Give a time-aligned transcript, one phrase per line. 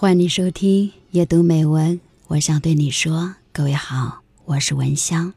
[0.00, 5.30] 欢迎你收听阅读美文，我想对你说，各位好，我是文香。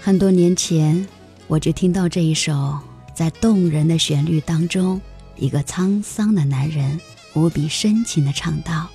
[0.00, 1.08] 很多年前，
[1.48, 2.78] 我就听到这一首
[3.12, 5.00] 在动人的旋律当中，
[5.34, 7.00] 一个沧桑的男人
[7.34, 8.88] 无比深情的唱道：“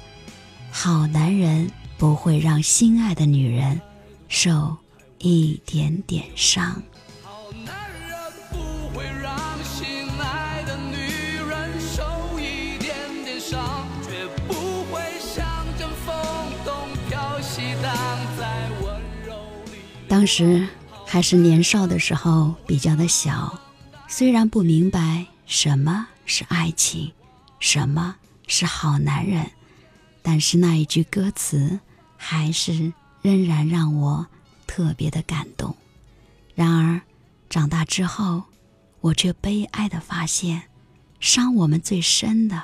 [0.71, 1.69] 好男人。”
[2.03, 3.79] 不会让心爱的女人
[4.27, 4.75] 受
[5.19, 6.83] 一点点伤。
[7.21, 8.17] 好男人
[8.51, 9.87] 不会让心
[10.19, 12.03] 爱的女人受
[12.37, 14.53] 一点点伤，绝不
[14.91, 16.13] 会像阵风
[16.65, 16.75] 东
[17.07, 17.95] 飘西荡
[18.37, 19.35] 在温柔
[19.71, 19.79] 里。
[20.09, 20.67] 当时
[21.07, 23.57] 还是年少的时候，比较的小，
[24.09, 27.13] 虽然不明白什么是爱情，
[27.61, 29.49] 什么是好男人。
[30.21, 31.79] 但是那一句歌词，
[32.25, 34.25] 还是仍然让我
[34.65, 35.75] 特别的感动。
[36.55, 37.01] 然而，
[37.49, 38.43] 长大之后，
[39.01, 40.63] 我却悲哀的发现，
[41.19, 42.63] 伤我们最深的，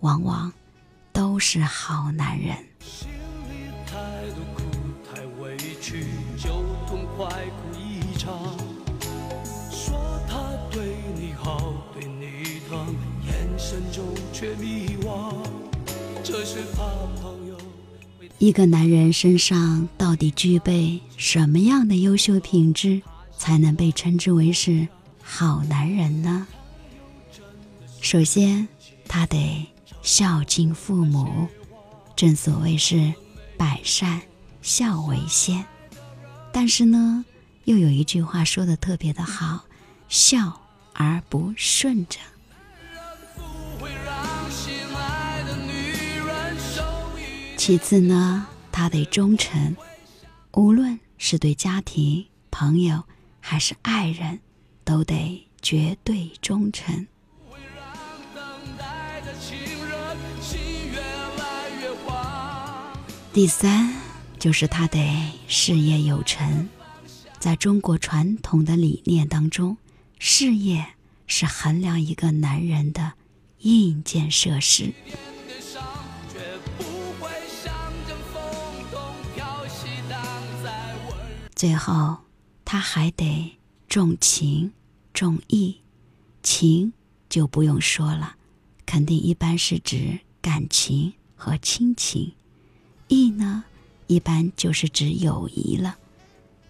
[0.00, 0.52] 往往
[1.12, 2.56] 都是好男人。
[2.80, 3.08] 心
[3.48, 3.94] 里太
[4.34, 4.64] 多苦，
[5.08, 6.50] 太委屈，就
[6.88, 8.36] 痛快哭一场。
[9.70, 10.36] 说他
[10.72, 12.92] 对你好，对你疼，
[13.24, 15.32] 眼神中却迷惘。
[16.24, 16.82] 这是怕
[17.20, 17.25] 朋友。
[18.38, 23.00] 一个男人身上到底具备什么样的优秀品质，
[23.38, 24.86] 才能被称之为是
[25.22, 26.46] 好男人呢？
[28.02, 28.68] 首先，
[29.08, 29.66] 他得
[30.02, 31.48] 孝敬父母，
[32.14, 33.12] 正所谓是
[33.56, 34.20] 百善
[34.60, 35.64] 孝为先。
[36.52, 37.24] 但是呢，
[37.64, 39.64] 又有一句话说的特别的好：
[40.10, 40.60] 孝
[40.92, 42.18] 而不顺者。
[47.66, 49.74] 其次呢，他得忠诚，
[50.52, 53.02] 无论是对家庭、朋友
[53.40, 54.38] 还是爱人，
[54.84, 57.08] 都得绝对忠诚。
[63.32, 63.92] 第三
[64.38, 66.68] 就是他得事业有成，
[67.40, 69.76] 在中国传统的理念当中，
[70.20, 70.86] 事业
[71.26, 73.14] 是衡量一个男人的
[73.62, 74.92] 硬件设施。
[81.56, 82.18] 最后，
[82.66, 83.56] 他还得
[83.88, 84.70] 重情
[85.14, 85.80] 重义，
[86.42, 86.92] 情
[87.30, 88.36] 就不用说了，
[88.84, 92.30] 肯定一般是指感情和亲情；
[93.08, 93.64] 义呢，
[94.06, 95.96] 一般就是指友谊了，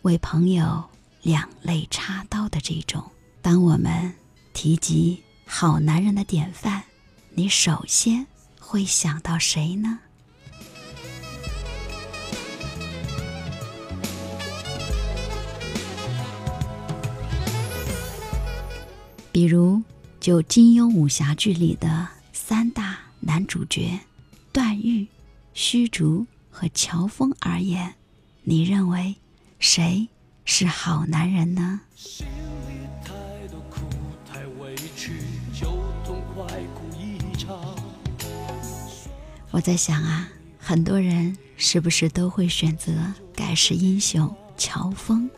[0.03, 0.85] 为朋友
[1.21, 3.05] 两肋插刀的这种。
[3.43, 4.15] 当我们
[4.53, 6.85] 提及好男人的典范，
[7.35, 8.25] 你首先
[8.61, 9.99] 会想到谁呢？
[19.37, 19.83] 比如，
[20.19, 24.01] 就金庸武侠剧里的三大男主角
[24.51, 25.07] 段誉、
[25.53, 27.93] 虚竹和乔峰而言，
[28.45, 29.15] 你认为
[29.59, 30.09] 谁
[30.47, 31.79] 是好男人呢？
[39.51, 45.29] 我在想啊，很多人是不是都会选择盖世英雄乔峰？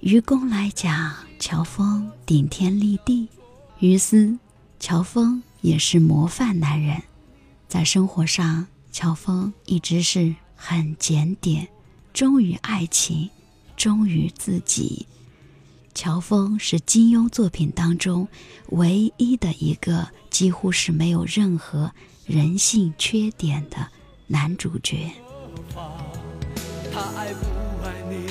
[0.00, 3.26] 于公来讲，乔峰顶天立地；
[3.80, 4.38] 于斯，
[4.78, 7.02] 乔峰也是模范男人。
[7.66, 11.66] 在生活上，乔峰一直是很检点，
[12.12, 13.28] 忠于爱情，
[13.76, 15.04] 忠于自己。
[15.94, 18.28] 乔峰是金庸作品当中
[18.68, 21.90] 唯一的一个几乎是没有任何
[22.24, 23.88] 人性缺点的
[24.28, 25.10] 男主角。
[26.92, 28.28] 他爱不爱你？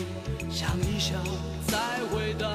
[0.50, 1.22] 想一想。
[1.68, 1.78] 再
[2.12, 2.48] 回答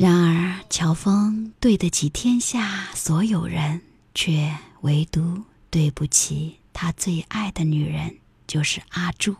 [0.00, 3.82] 然而，乔峰对得起天下所有人，
[4.14, 4.50] 却
[4.80, 8.16] 唯独对不起他最爱的女人，
[8.46, 9.34] 就是阿朱。《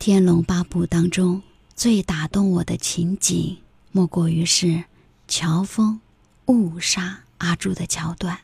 [0.00, 1.40] 天龙八部》当中
[1.76, 3.58] 最打动我的情景，
[3.92, 4.82] 莫过于是
[5.28, 6.00] 乔峰
[6.46, 7.20] 误杀。
[7.38, 8.40] 阿朱的桥段，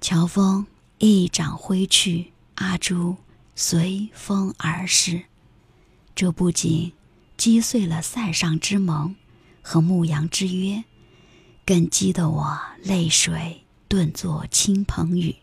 [0.00, 0.66] 乔峰
[0.98, 3.16] 一掌挥去，阿朱
[3.54, 5.22] 随风而逝。
[6.14, 6.92] 这不仅
[7.36, 9.16] 击碎了塞上之盟
[9.62, 10.84] 和牧羊之约，
[11.64, 15.36] 更激得我泪水顿作倾盆雨。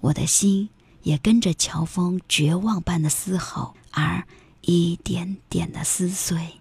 [0.00, 0.70] 我的心
[1.02, 4.26] 也跟着乔峰绝望般的嘶吼而
[4.62, 6.59] 一点点的撕碎。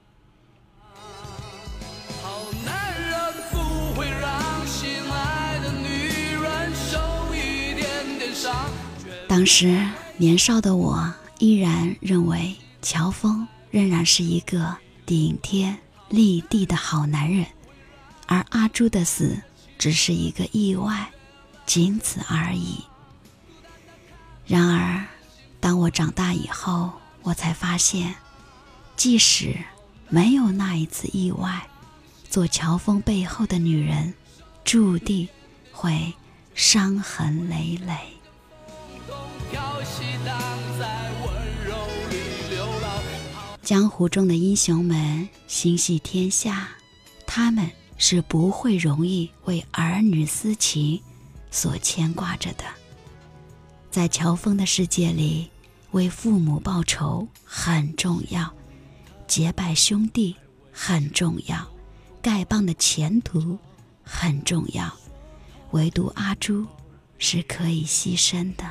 [9.30, 9.88] 当时
[10.18, 15.78] 年少的我依然认为乔峰仍然是一个顶天
[16.10, 17.46] 立地的好男人，
[18.26, 19.40] 而阿朱的死
[19.78, 21.12] 只是一个意外，
[21.68, 22.84] 仅此而已。
[24.48, 25.06] 然而，
[25.60, 26.92] 当我长大以后，
[27.22, 28.16] 我才发现，
[28.96, 29.56] 即使
[30.08, 31.68] 没有那一次意外，
[32.31, 34.16] 做乔峰背后的女人，
[34.66, 35.30] 注定
[35.72, 36.16] 会
[36.56, 37.96] 伤痕累累。
[43.69, 46.69] 江湖中的英雄们心系天下，
[47.27, 47.69] 他们
[48.00, 51.00] 是不会容易为儿女私情
[51.51, 52.63] 所牵挂着的。
[53.92, 55.51] 在乔峰的世界里，
[55.92, 58.51] 为父母报仇很重要，
[59.27, 60.36] 结拜兄弟
[60.71, 61.71] 很重要，
[62.24, 63.56] 丐帮的前途
[64.01, 64.92] 很重要，
[65.69, 66.66] 唯独阿朱
[67.19, 68.66] 是可以牺牲的。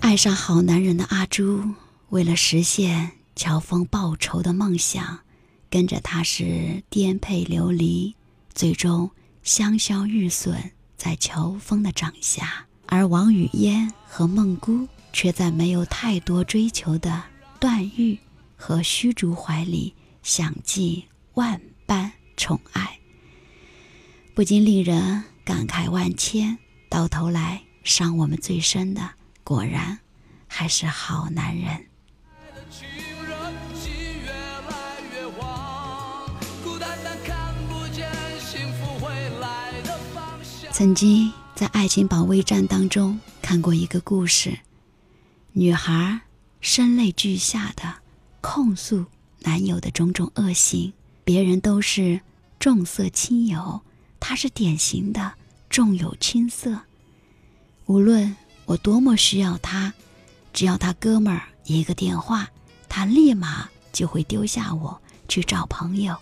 [0.00, 1.62] 爱上好男人的阿朱，
[2.10, 5.20] 为了实现乔峰报仇的梦想，
[5.68, 8.14] 跟着他是颠沛流离，
[8.54, 9.10] 最终
[9.42, 12.66] 香消玉损在乔峰的掌下。
[12.86, 17.22] 而王语嫣和孟姑却在没有太多追求的
[17.58, 18.18] 段誉
[18.56, 21.02] 和虚竹怀里享尽
[21.34, 22.98] 万般宠爱，
[24.34, 25.29] 不禁令人。
[25.50, 26.56] 感慨万千，
[26.88, 29.98] 到头来伤我们最深的，果然
[30.46, 31.86] 还是好男人。
[40.70, 44.56] 曾经在《爱情保卫战》当中看过一个故事，
[45.50, 46.20] 女孩
[46.60, 47.96] 声泪俱下的
[48.40, 49.04] 控诉
[49.40, 50.92] 男友的种种恶行，
[51.24, 52.20] 别人都是
[52.60, 53.82] 重色轻友，
[54.20, 55.39] 她是典型的。
[55.70, 56.80] 重有轻色。
[57.86, 58.36] 无论
[58.66, 59.94] 我多么需要他，
[60.52, 62.50] 只要他哥们儿一个电话，
[62.88, 66.16] 他立马就会丢下我去找朋友。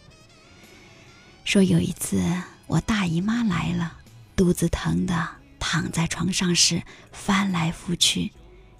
[1.45, 2.23] 说有一次
[2.67, 3.95] 我大姨妈来了，
[4.37, 5.29] 肚子疼的
[5.59, 8.31] 躺在床上时翻来覆去，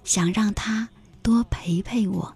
[0.03, 0.87] 想让他
[1.23, 2.35] 多陪陪我。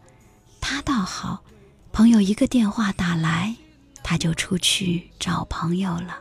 [0.60, 1.44] 他倒好，
[1.92, 3.56] 朋友一个电话打来，
[4.04, 6.18] 他就出去找朋友了。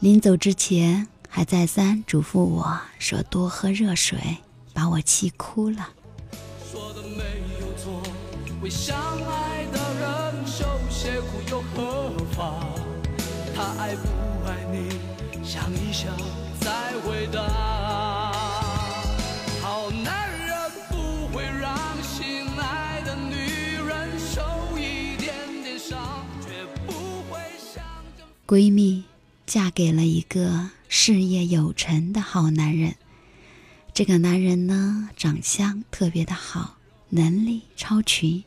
[0.00, 1.06] 临走之前。
[1.36, 4.38] 还再三嘱咐我说：“多喝热水，
[4.72, 5.90] 把我气哭了。”
[6.72, 7.24] 说的没
[7.60, 8.02] 有错，
[8.62, 12.54] 为相爱的人受些苦又何妨？
[13.54, 14.08] 他爱不
[14.48, 14.98] 爱你，
[15.44, 16.10] 想一想
[16.58, 17.42] 再回答。
[19.60, 20.56] 好男人
[20.88, 24.40] 不会让心爱的女人受
[24.78, 26.94] 一点点伤，绝不
[27.30, 27.84] 会想
[28.16, 29.04] 着闺蜜
[29.46, 30.70] 嫁给了一个。
[30.88, 32.94] 事业有成的好男人，
[33.92, 36.76] 这个男人呢，长相特别的好，
[37.08, 38.44] 能力超群，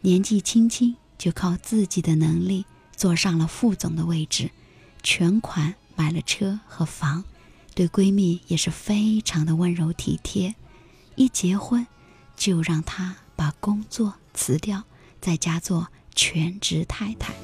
[0.00, 2.64] 年纪轻轻就靠自己的能力
[2.96, 4.50] 坐上了副总的位置，
[5.02, 7.24] 全款买了车和房，
[7.74, 10.54] 对闺蜜也是非常的温柔体贴，
[11.14, 11.86] 一结婚
[12.34, 14.84] 就让她把工作辞掉，
[15.20, 17.34] 在家做全职太太。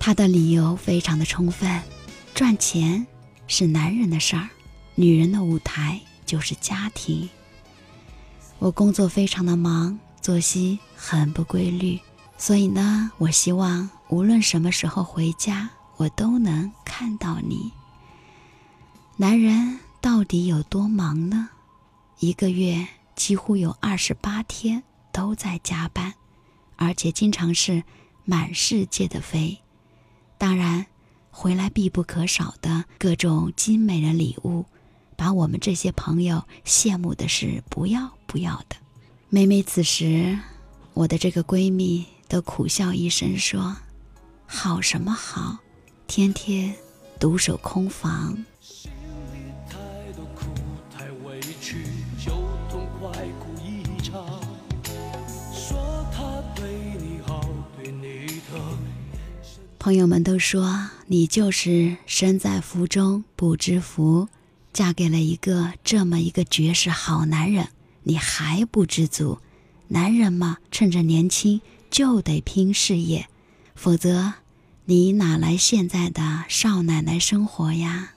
[0.00, 1.82] 他的理由非常的充分，
[2.34, 3.06] 赚钱
[3.46, 4.48] 是男人的事儿，
[4.94, 7.28] 女人的舞台就是家庭。
[8.58, 12.00] 我工作非常的忙，作息很不规律，
[12.38, 17.70] 所以呢，我希望无论什么时候回家，我都能看到你。
[19.18, 21.50] 男人到底有多忙呢？
[22.20, 26.14] 一个月几乎有二十八天都在加班，
[26.76, 27.84] 而且经常是
[28.24, 29.60] 满世界的飞。
[30.40, 30.86] 当然，
[31.30, 34.64] 回来必不可少的各种精美的礼物，
[35.14, 38.76] 把我们这些朋友羡慕的是不要不要的。
[39.28, 40.38] 每每此时，
[40.94, 43.76] 我的这个闺蜜都苦笑一声说
[44.48, 45.58] ：“好什么好，
[46.06, 46.74] 天天
[47.18, 48.42] 独守空房。”
[59.80, 64.28] 朋友们都说你就是身在福中不知福，
[64.74, 67.66] 嫁给了一个这么一个绝世好男人，
[68.02, 69.38] 你还不知足？
[69.88, 73.26] 男人嘛，趁着年轻就得拼事业，
[73.74, 74.34] 否则，
[74.84, 78.12] 你哪来现在的少奶奶生活呀？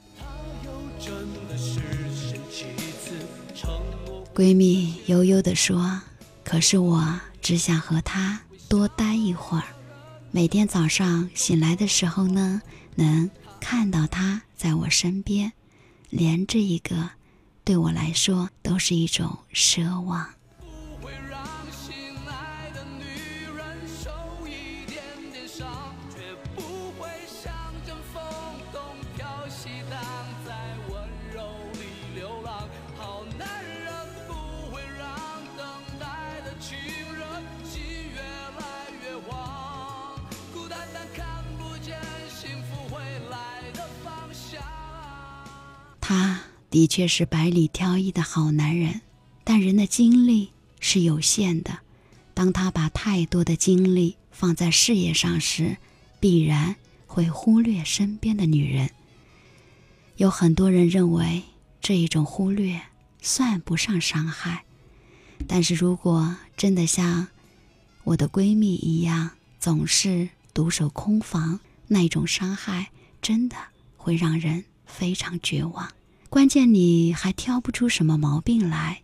[4.34, 6.02] 闺蜜悠悠地说
[6.44, 9.64] ：“可是我只想和他多待一会儿，
[10.34, 12.60] 每天早上醒来的时候呢，
[12.96, 15.52] 能看到他在我身边，
[16.10, 17.08] 连这一个，
[17.62, 20.28] 对我来说都是一种奢望。”
[46.06, 49.00] 他的确是百里挑一的好男人，
[49.42, 51.78] 但人的精力是有限的。
[52.34, 55.78] 当他把太多的精力放在事业上时，
[56.20, 58.90] 必然会忽略身边的女人。
[60.16, 61.42] 有很多人认为
[61.80, 62.82] 这一种忽略
[63.22, 64.64] 算不上伤害，
[65.48, 67.28] 但是如果真的像
[68.02, 72.90] 我的闺蜜一样，总是独守空房，那一种伤害
[73.22, 73.56] 真的
[73.96, 74.64] 会让人。
[74.96, 75.90] 非常绝望，
[76.30, 79.02] 关键你还挑不出什么毛病来。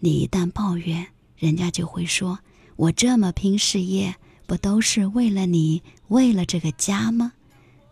[0.00, 2.38] 你一旦抱怨，人家就会说
[2.76, 4.16] ：“我这么拼事业，
[4.46, 7.34] 不都是为了你，为了这个家吗？”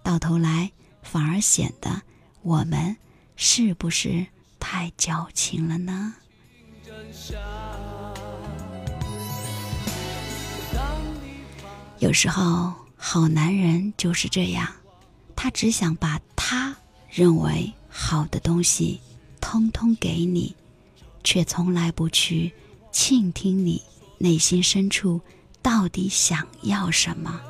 [0.02, 0.72] 到头来
[1.02, 2.00] 反而显得
[2.40, 2.96] 我们
[3.36, 4.26] 是不是
[4.58, 6.14] 太矫情了呢？
[11.98, 14.66] 有时候，好男人就是这样，
[15.36, 16.74] 他只想把他。
[17.14, 18.98] 认为好的东西，
[19.40, 20.52] 通通给你，
[21.22, 22.52] 却从来不去
[22.90, 23.80] 倾听你
[24.18, 25.20] 内心深处
[25.62, 27.40] 到底想要什么。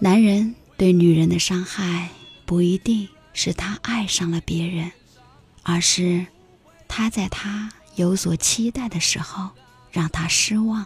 [0.00, 2.08] 男人对女人的伤害，
[2.44, 4.90] 不一定是他爱上了别人，
[5.62, 6.26] 而是
[6.88, 7.72] 他在他。
[7.96, 9.50] 有所期待的时候，
[9.90, 10.84] 让他失望；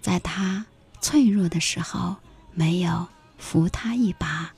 [0.00, 0.66] 在他
[1.00, 2.16] 脆弱的时候，
[2.52, 3.08] 没有
[3.38, 4.50] 扶他一把；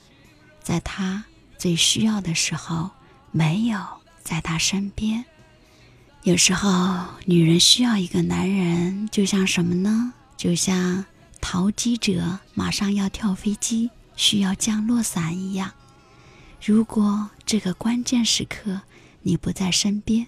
[0.61, 1.23] 在他
[1.57, 2.91] 最需要的时候，
[3.31, 3.79] 没有
[4.21, 5.23] 在他身边。
[6.23, 10.13] 有时候，女人需要一个男人，就像什么呢？
[10.35, 11.05] 就像
[11.39, 15.71] 逃机者马上要跳飞机，需要降落伞一样。
[16.65, 18.81] 如果这个关键时刻
[19.21, 20.27] 你不在身边，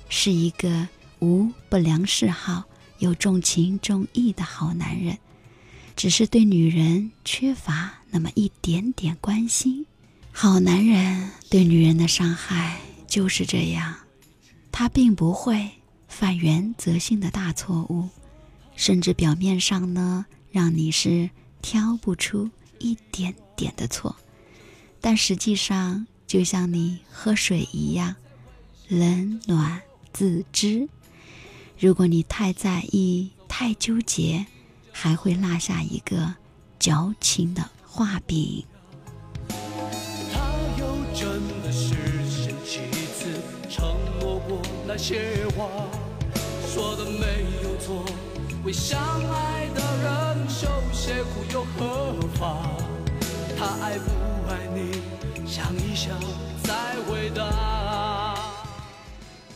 [0.13, 0.89] 是一个
[1.19, 2.65] 无不良嗜好
[2.99, 5.17] 又重情重义的好男人，
[5.95, 9.85] 只是对女人缺乏那么一点点关心。
[10.33, 12.77] 好男人对女人的伤害
[13.07, 13.95] 就是这样，
[14.69, 15.71] 他并不会
[16.09, 18.09] 犯原则性的大错误，
[18.75, 21.29] 甚至表面上呢，让你是
[21.61, 22.49] 挑不出
[22.79, 24.13] 一点点的错，
[24.99, 28.13] 但实际上就像你喝水一样，
[28.89, 29.81] 冷暖。
[30.13, 30.87] 自知，
[31.79, 34.45] 如果你太在意、太纠结，
[34.91, 36.35] 还会落下一个
[36.79, 38.65] 矫情的画饼。
[39.47, 40.39] 他
[40.77, 41.95] 又真的是
[42.29, 42.79] 先几
[43.13, 45.67] 次承诺过那些话，
[46.67, 48.05] 说的没有错。
[48.63, 52.57] 为相爱的人受些苦又何妨？
[53.57, 54.05] 他爱不
[54.49, 55.01] 爱你，
[55.47, 56.19] 想一想
[56.63, 57.80] 再回答。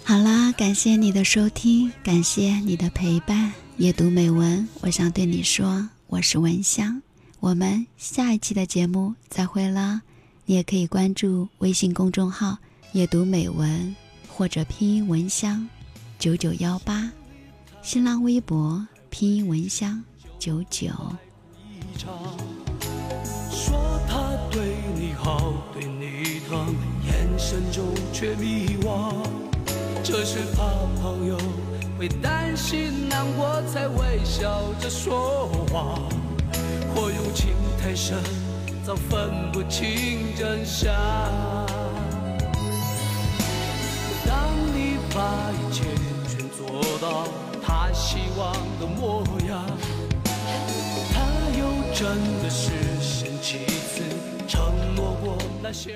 [0.08, 3.52] 好啦，感谢你的收听，感谢你的陪伴。
[3.78, 7.02] 阅读美文，我想对你说，我是文香。
[7.40, 10.04] 我们下一期的节目再会啦！
[10.46, 12.56] 你也可以关注微信公众号
[12.94, 13.96] “阅读美文”
[14.30, 15.68] 或者拼音文香
[16.20, 17.12] 九九幺八，
[17.82, 20.04] 新浪微博拼音文香
[20.38, 20.88] 九九。
[23.50, 26.76] 说他对你好，对你疼，
[27.08, 27.84] 眼神中
[28.14, 29.45] 却迷惘。
[30.08, 30.64] 这是怕
[31.02, 31.36] 朋友
[31.98, 36.00] 会担心难过，才微笑着说话。
[36.94, 38.16] 或用情太深，
[38.86, 40.94] 早分不清真相。
[44.28, 45.84] 当你把一切
[46.28, 47.28] 全做到
[47.66, 49.66] 他希望的模样。
[51.12, 51.20] 他
[51.58, 52.08] 又真
[52.44, 52.70] 的是
[53.02, 54.04] 神其次
[54.48, 55.96] 承诺过那些。